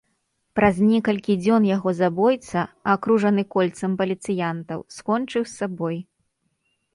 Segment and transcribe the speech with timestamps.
[0.59, 2.63] Праз некалькі дзён яго забойца,
[2.95, 5.97] акружаны кольцам паліцыянтаў, скончыў сабой.